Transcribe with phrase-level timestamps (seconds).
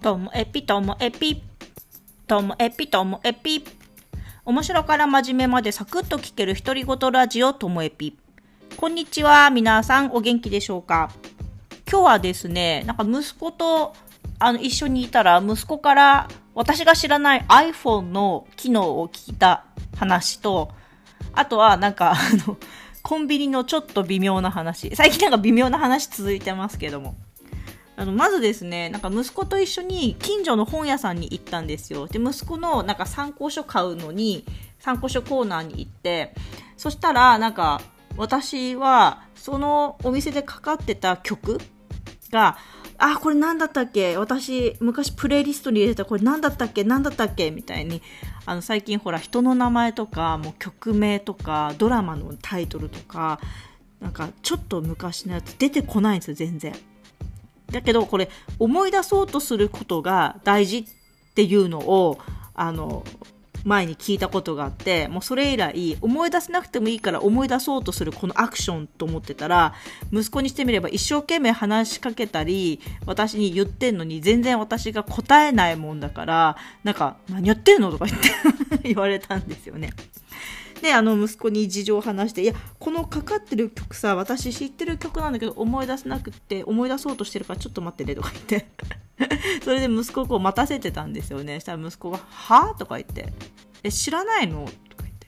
[0.00, 1.42] ともえぴともえぴ。
[2.26, 3.62] ともえぴともえぴ。
[4.46, 8.16] 面白から真面目までサクッと聞ける独り言ラジオともえぴ。
[8.78, 9.50] こんにちは。
[9.50, 11.10] 皆さんお元気でしょうか？
[11.90, 13.92] 今日はですね、なんか息子と
[14.38, 19.66] あの一緒にいたら息子から私が知らない iPhone の機能を聞いた
[19.98, 20.70] 話と、
[21.34, 22.56] あとはなんかあの、
[23.02, 24.96] コンビニのちょっと微妙な話。
[24.96, 27.16] 最近なんか微妙な話続いてますけども。
[28.00, 32.06] あの、まずですね、なんか息子と一緒に近所の本屋さんに行ったんですよ。
[32.06, 34.46] で、息子のなんか参考書買うのに、
[34.78, 36.32] 参考書コーナーに行って、
[36.78, 37.82] そしたら、なんか、
[38.16, 41.60] 私は、そのお店でかかってた曲
[42.30, 42.56] が、
[42.96, 44.16] あ、これ何だったっけ？
[44.16, 46.84] 私、昔プレイリストに入れてた、これ何だったっけ？
[46.84, 47.50] 何だったっけ？
[47.50, 48.00] みたいに、
[48.46, 53.40] あの、最近ほら、人の名前とか、もう曲名とか、ドラマのタイトルとか、
[54.00, 56.74] なんか、ちょっと昔のやつ出てこないんですよ、全然。
[57.70, 60.84] だけどこれ思い出そうとすることが大事っ
[61.34, 62.18] ていうのを
[62.54, 63.04] あの
[63.64, 69.74] 前に聞いたことがあってもうそれ以来思い出せなくてもいいから思い出そうとするこのアクションと思ってたら
[70.12, 78.28] 息子にしてみれば一生懸命話しかけたり私に言ってんのに全然私が答えないもんだからなんか何言ってんのとか言って
[78.88, 79.90] 言われたんですよね。
[80.82, 88.66] で、あの、息子に事情を話して、いや、このかかってる曲さ、私知ってる曲なんだけど、思い出せなくて、思い出そうとしてるから、ちょっと待ってね、とか言って。
[89.62, 91.60] それで息子をこう待たせてたんですよね。
[91.60, 93.32] したら息子が、はとか言って、
[93.82, 95.26] え、知らないのとか言って。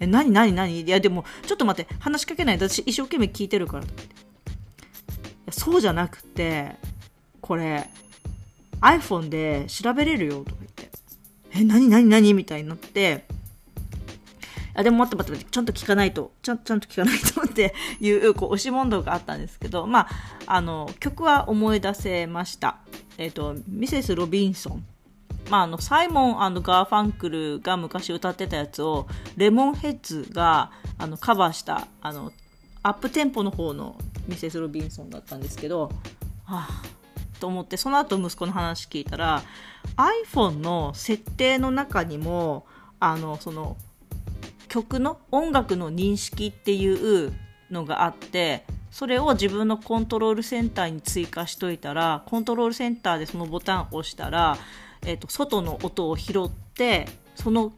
[0.00, 0.80] え、何何何？
[0.80, 4.14] いや、でも、ちょっと待って、話しかけない、私一生懸命聞いてるから、とか言って。
[4.14, 4.18] い
[5.46, 6.76] や、そうじゃなくて、
[7.40, 7.90] これ、
[8.80, 10.90] iPhone で調べれるよ、とか言って。
[11.52, 12.32] え、何何何？
[12.34, 13.26] みたいになって、
[14.74, 20.08] あ、でも待って待って待って、ちゃんと聞かないと、ちゃんちゃんと聞かないとっていう、 こう、押し問答があったんですけど、まあ、
[20.46, 22.78] あの、曲は思い出せました。
[23.16, 24.84] えっ、ー、と、ミセス・ロビンソン。
[25.50, 32.32] まあ、あの、サイモンガーファンクルが昔歌ってたやつを、レモンヘッズが、あの、カバーした、あの、
[32.82, 33.96] アップテンポの方の
[34.26, 35.90] ミセス・ロビンソンだったんですけど、
[36.44, 36.82] はあ、
[37.40, 39.42] と思って、その後息子の話聞いたら、
[39.96, 42.66] iPhone の設定の中にも、
[43.00, 43.76] あの、その、
[44.74, 47.32] 曲の音楽の認識っていう
[47.70, 54.58] のがあってそれを自分のコントロールセンターに追加しといたらコントロールセンターでそのボタンを押したら、
[55.06, 57.72] えーと、外の音を拾ってその、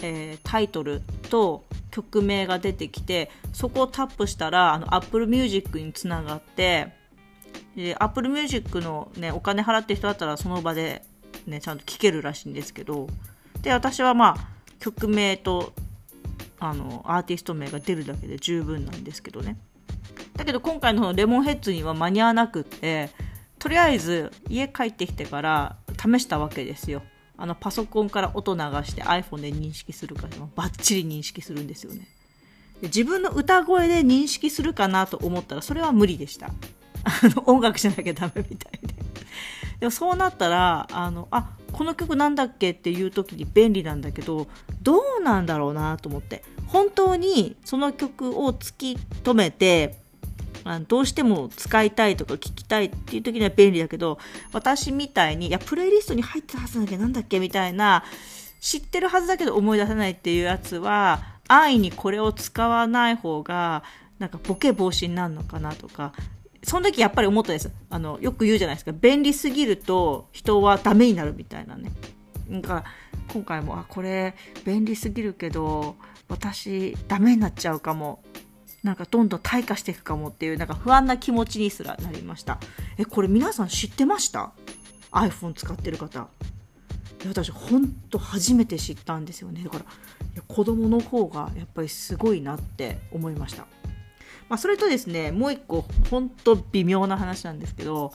[0.00, 6.92] えー、タイトルと曲名が出てきてそこをタップしたらあの Apple Music につながって
[7.74, 11.02] で Apple Music の、ね、お金払ってる人だったらその場で、
[11.48, 13.08] ね、ちゃんと聴けるらしいんですけど
[13.60, 15.72] で私はまあ曲名と
[16.60, 19.58] あのアーティスト名が出るだけで十分なんですけどね。
[20.36, 23.10] だけど今回のレモンヘッズには間に合わなくって
[23.58, 27.02] とりあえず家帰ってきてから試したわけですよ。
[27.36, 30.26] あのパソコンから音流して iPhone で認識するか
[30.56, 32.08] バッチリ認識するんですよね。
[32.80, 36.48] で自分の歌声で認識するかなと思ったらそれは無理でした。
[37.04, 38.97] あの音楽じゃなきゃダメみたいで。
[39.80, 44.48] でもそうなったらあのあこの曲なんだっけっていう時に便利なんだけど
[44.82, 46.42] どうなんだろうなと思って。
[46.68, 49.96] 本当にその曲を突き止めて
[50.64, 54.18] あどうしても使いたいとか聞きたいっていう時には便利だけど
[54.52, 58.04] 私みたいにいやプレイリストに入ってたはずなんだけどなんだっけみたいな
[58.60, 63.82] 知ってるはずだけど思い出せないっていうやつは安易にこれを使わない方が
[64.18, 66.12] なんかボケ防止になるのかなとか
[66.68, 67.70] その時やっぱり思ったです。
[67.88, 68.92] あの、よく言うじゃないですか。
[68.92, 71.90] 便利すぎると人はダメになるみたいなね。
[72.46, 72.84] なんか、
[73.32, 74.34] 今回も、あ、これ
[74.66, 75.96] 便利すぎるけど、
[76.28, 78.22] 私ダメになっちゃうかも。
[78.82, 82.58] なんかどんどん退化していくかもっていう、なんか不安な気持ちにすらなりました。
[82.98, 84.52] え、これ皆さん知ってました
[85.10, 86.28] ?iPhone 使ってる方。
[87.26, 89.86] 私ほんと初めて知ったんですよねだからい
[90.36, 93.66] や子供の方がやっぱりすごいなって思いました
[94.48, 98.12] まあ、それとですね、もう一個、ほんと微妙な話なんですけど、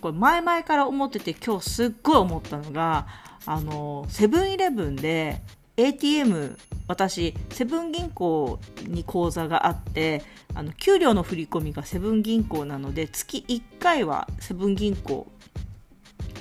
[0.00, 3.06] これ前々から思ってて今日すっごい思ったのが、
[3.46, 5.40] あの、セブンイレブンで
[5.76, 10.22] ATM、私、セブン銀行に口座があって、
[10.54, 15.26] あの、給料の振り込みがセブン銀行なので、月1回はセブン銀行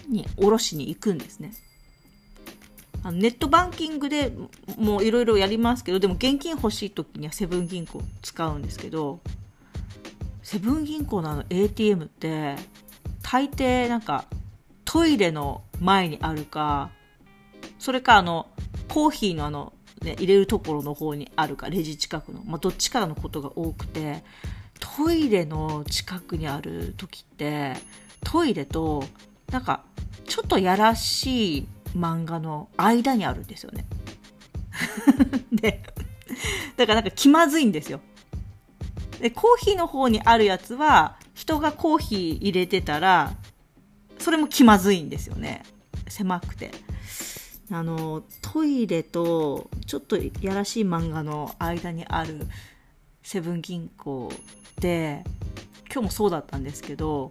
[0.07, 1.53] に下ろしに行くんですね。
[3.03, 4.33] あのネットバンキングで
[4.77, 9.19] もいろいろやりますけどでも現金欲しい時にはセブン銀行使うんですけど
[10.43, 12.55] セブン銀行のあの ATM って
[13.23, 14.25] 大抵なんか
[14.85, 16.91] トイレの前にあるか
[17.79, 18.47] それかあの
[18.87, 24.23] コーヒーのあの、ね、入れるところの方にあるかレジ近くの、まあ、どっちかのことが多くて
[24.79, 27.73] トイレの近くにある時って
[28.23, 29.03] トイレと
[29.51, 29.83] なんか
[30.27, 33.85] ちょっとやらしい漫画の間にあるんですよね。
[35.51, 35.83] で、
[36.77, 38.01] だからなんか気まずいんですよ。
[39.19, 43.35] で、コーヒーの方にあるやつは、人がコーヒー入れてたら、
[44.19, 45.63] それも気まずいんですよね。
[46.07, 46.71] 狭くて。
[47.71, 52.47] あの、トイレと、ちょっとやらしい漫画の間にある
[53.23, 54.31] セブン銀行
[54.79, 55.23] で、
[55.91, 57.29] 今日もそうだったんですけど、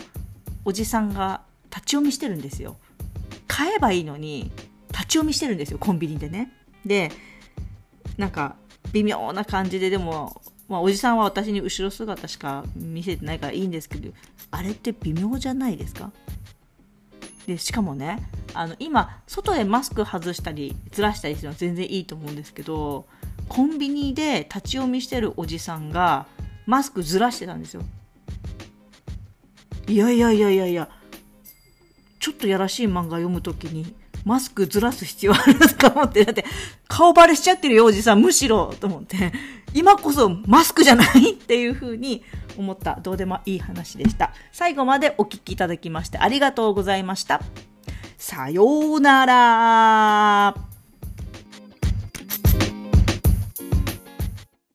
[0.65, 2.77] おじさんが立ち読みしてるんですよ。
[3.61, 4.51] 買えばいいのに、
[4.91, 6.51] 立ち読みしてるんですよ、コンビニでね。
[6.87, 7.12] で、
[8.17, 8.57] なんか、
[8.95, 14.15] 微妙な感じで、でも、まあ、おじさんは私に後ろ姿しか見せてないからいいんですけど、
[14.51, 16.11] あれって微妙じゃないですか？
[17.47, 23.05] で、しかもね、あの、今、外でマスク外したり、ずらしたりするのは全然いいと思うんですけど、
[23.51, 26.27] コンビニで立ち読みしてるおじさんが、
[26.65, 27.83] マスクずらしてたんですよ。
[29.87, 30.89] いやいやいやいやいや、
[32.20, 33.94] ちょっとやらしい漫画読むときに、
[34.25, 36.25] マスクずらす必要あるとか思って。
[36.25, 36.44] だって、
[36.87, 38.20] 顔バレしちゃってるよ、おじさん。
[38.20, 39.32] むしろ、と思って。
[39.72, 42.22] 今こそマスクじゃないっていう風に
[42.58, 44.32] 思った、どうでもいい話でした。
[44.52, 47.40] 最後までお聴きいただきましてありがとうございました。
[48.19, 50.69] さようなら。